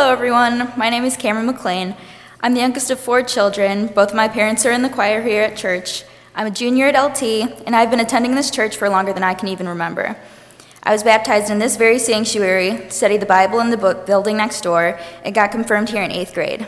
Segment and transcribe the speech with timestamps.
[0.00, 0.72] Hello, everyone.
[0.78, 1.94] My name is Cameron McLean.
[2.40, 3.88] I'm the youngest of four children.
[3.88, 6.04] Both my parents are in the choir here at church.
[6.34, 7.22] I'm a junior at LT,
[7.66, 10.16] and I've been attending this church for longer than I can even remember.
[10.82, 14.62] I was baptized in this very sanctuary, studied the Bible in the book building next
[14.62, 16.66] door, and got confirmed here in eighth grade.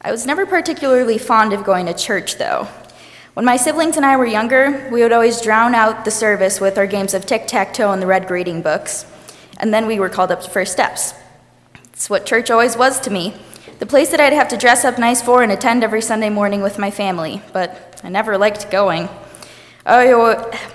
[0.00, 2.66] I was never particularly fond of going to church, though.
[3.34, 6.78] When my siblings and I were younger, we would always drown out the service with
[6.78, 9.06] our games of tic tac toe and the red grading books,
[9.58, 11.14] and then we were called up to first steps.
[12.00, 13.34] It's what church always was to me
[13.78, 16.62] the place that I'd have to dress up nice for and attend every Sunday morning
[16.62, 19.10] with my family, but I never liked going.
[19.84, 20.10] I,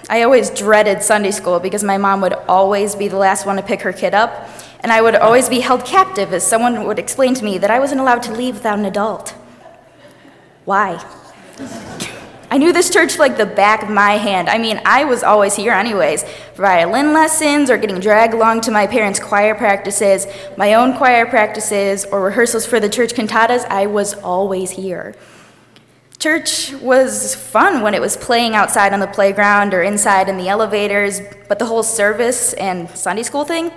[0.08, 3.64] I always dreaded Sunday school because my mom would always be the last one to
[3.64, 4.48] pick her kid up,
[4.82, 7.80] and I would always be held captive as someone would explain to me that I
[7.80, 9.32] wasn't allowed to leave without an adult.
[10.66, 11.04] Why?
[12.52, 14.50] I knew this church like the back of my hand.
[14.50, 16.24] I mean, I was always here anyways,
[16.56, 22.06] violin lessons or getting dragged along to my parents' choir practices, my own choir practices,
[22.06, 25.16] or rehearsals for the church cantatas, I was always here.
[26.20, 30.48] Church was fun when it was playing outside on the playground or inside in the
[30.48, 33.72] elevators, but the whole service and Sunday school thing,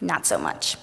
[0.00, 0.76] not so much.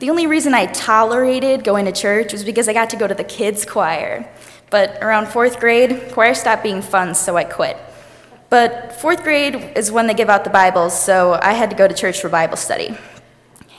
[0.00, 3.14] The only reason I tolerated going to church was because I got to go to
[3.14, 4.28] the kids' choir.
[4.70, 7.76] But around fourth grade, choir stopped being fun, so I quit.
[8.48, 11.86] But fourth grade is when they give out the Bibles, so I had to go
[11.86, 12.96] to church for Bible study.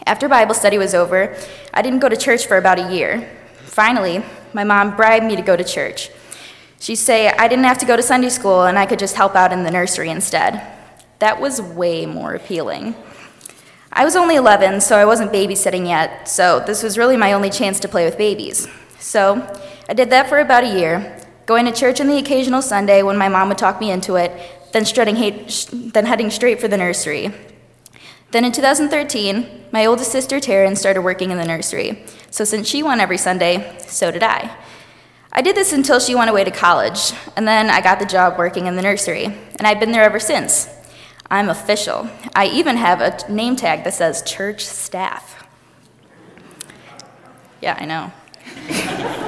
[0.06, 1.36] After Bible study was over,
[1.74, 3.30] I didn't go to church for about a year.
[3.66, 6.10] Finally, my mom bribed me to go to church.
[6.80, 9.36] She'd say I didn't have to go to Sunday school and I could just help
[9.36, 10.62] out in the nursery instead.
[11.20, 12.96] That was way more appealing.
[13.94, 17.50] I was only 11, so I wasn't babysitting yet, so this was really my only
[17.50, 18.68] chance to play with babies.
[19.00, 19.36] So
[19.92, 23.18] I did that for about a year, going to church on the occasional Sunday when
[23.18, 24.32] my mom would talk me into it,
[24.72, 24.86] then,
[25.92, 27.34] then heading straight for the nursery.
[28.32, 32.06] Then in 2013, my oldest sister Taryn started working in the nursery.
[32.30, 34.56] So since she went every Sunday, so did I.
[35.34, 38.38] I did this until she went away to college, and then I got the job
[38.38, 40.70] working in the nursery, and I've been there ever since.
[41.30, 42.10] I'm official.
[42.34, 45.46] I even have a name tag that says church staff.
[47.60, 49.28] Yeah, I know.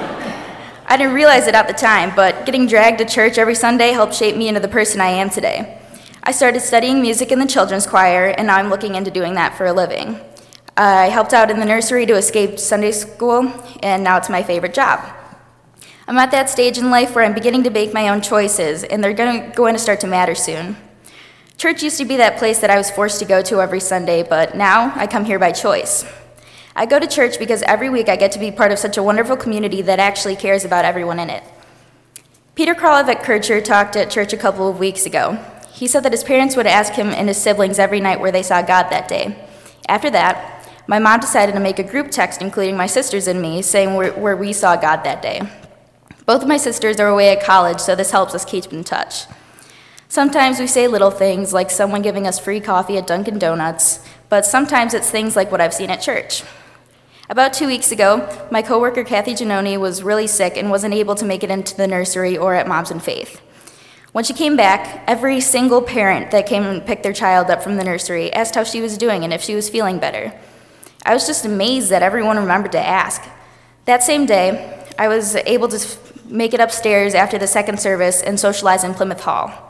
[0.94, 4.14] I didn't realize it at the time, but getting dragged to church every Sunday helped
[4.14, 5.76] shape me into the person I am today.
[6.22, 9.56] I started studying music in the children's choir, and now I'm looking into doing that
[9.56, 10.20] for a living.
[10.76, 14.72] I helped out in the nursery to escape Sunday school, and now it's my favorite
[14.72, 15.00] job.
[16.06, 19.02] I'm at that stage in life where I'm beginning to make my own choices, and
[19.02, 20.76] they're going to start to matter soon.
[21.58, 24.22] Church used to be that place that I was forced to go to every Sunday,
[24.22, 26.04] but now I come here by choice.
[26.76, 29.02] I go to church because every week I get to be part of such a
[29.02, 31.44] wonderful community that actually cares about everyone in it.
[32.56, 35.38] Peter Kralovic Kircher talked at church a couple of weeks ago.
[35.72, 38.42] He said that his parents would ask him and his siblings every night where they
[38.42, 39.36] saw God that day.
[39.88, 43.62] After that, my mom decided to make a group text, including my sisters and me,
[43.62, 45.42] saying where, where we saw God that day.
[46.26, 49.26] Both of my sisters are away at college, so this helps us keep in touch.
[50.08, 54.44] Sometimes we say little things like someone giving us free coffee at Dunkin' Donuts, but
[54.44, 56.42] sometimes it's things like what I've seen at church.
[57.30, 61.24] About two weeks ago, my coworker Kathy Giannoni was really sick and wasn't able to
[61.24, 63.40] make it into the nursery or at Moms and Faith.
[64.12, 67.76] When she came back, every single parent that came and picked their child up from
[67.76, 70.38] the nursery asked how she was doing and if she was feeling better.
[71.06, 73.22] I was just amazed that everyone remembered to ask.
[73.86, 78.38] That same day, I was able to make it upstairs after the second service and
[78.38, 79.63] socialize in Plymouth Hall.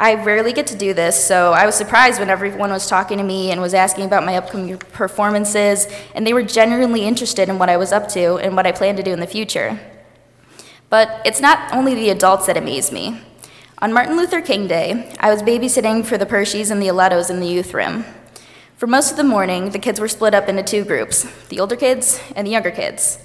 [0.00, 3.24] I rarely get to do this, so I was surprised when everyone was talking to
[3.24, 7.68] me and was asking about my upcoming performances, and they were genuinely interested in what
[7.68, 9.80] I was up to and what I plan to do in the future.
[10.88, 13.20] But it's not only the adults that amaze me.
[13.78, 17.40] On Martin Luther King Day, I was babysitting for the Pershies and the Alettos in
[17.40, 18.04] the youth room.
[18.76, 21.74] For most of the morning, the kids were split up into two groups the older
[21.74, 23.18] kids and the younger kids.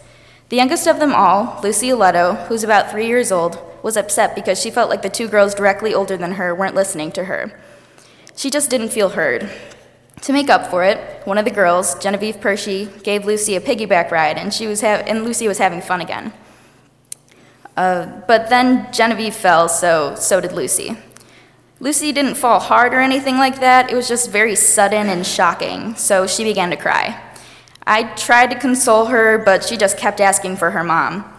[0.50, 4.60] The youngest of them all, Lucy Aletto, who's about three years old, was upset because
[4.60, 7.62] she felt like the two girls directly older than her weren't listening to her.
[8.36, 9.50] She just didn't feel heard.
[10.22, 14.10] To make up for it, one of the girls, Genevieve Pershey, gave Lucy a piggyback
[14.10, 16.32] ride, and, she was ha- and Lucy was having fun again.
[17.76, 20.96] Uh, but then Genevieve fell, so so did Lucy.
[21.80, 25.94] Lucy didn't fall hard or anything like that, it was just very sudden and shocking,
[25.96, 27.20] so she began to cry.
[27.86, 31.33] I tried to console her, but she just kept asking for her mom.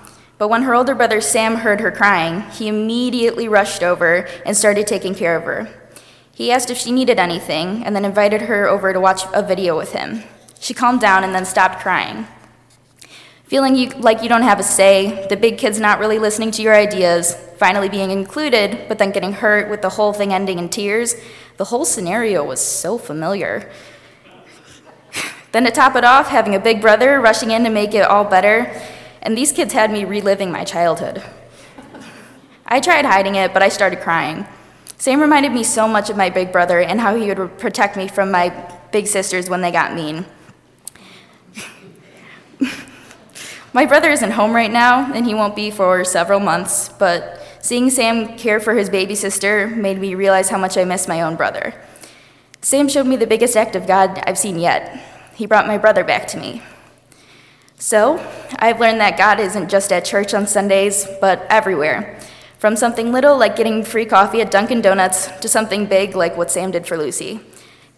[0.45, 4.87] But when her older brother Sam heard her crying, he immediately rushed over and started
[4.87, 5.71] taking care of her.
[6.35, 9.75] He asked if she needed anything and then invited her over to watch a video
[9.75, 10.23] with him.
[10.61, 12.27] She calmed down and then stopped crying.
[13.45, 16.63] Feeling you, like you don't have a say, the big kid's not really listening to
[16.63, 20.69] your ideas, finally being included, but then getting hurt with the whole thing ending in
[20.69, 21.15] tears,
[21.57, 23.73] the whole scenario was so familiar.
[25.53, 28.25] Then to top it off, having a big brother rushing in to make it all
[28.25, 28.79] better,
[29.25, 31.23] and these kids had me reliving my childhood.
[32.67, 34.47] I tried hiding it, but I started crying.
[34.99, 38.09] Sam reminded me so much of my big brother and how he would protect me
[38.09, 38.51] from my
[38.93, 40.25] big sisters when they got mean.
[43.73, 47.91] my brother isn't home right now, and he won't be for several months, but seeing
[47.91, 51.37] Sam care for his baby sister made me realize how much I miss my own
[51.37, 51.75] brother.
[52.61, 55.03] Sam showed me the biggest act of God I've seen yet.
[55.35, 56.63] He brought my brother back to me.
[57.79, 58.25] So,
[58.57, 62.19] I've learned that God isn't just at church on Sundays, but everywhere.
[62.59, 66.51] From something little like getting free coffee at Dunkin' Donuts to something big like what
[66.51, 67.41] Sam did for Lucy.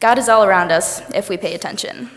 [0.01, 2.11] God is all around us if we pay attention.